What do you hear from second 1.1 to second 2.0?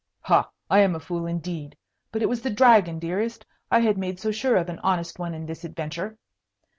indeed!